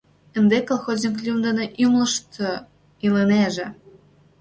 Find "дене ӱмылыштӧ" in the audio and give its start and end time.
1.45-2.47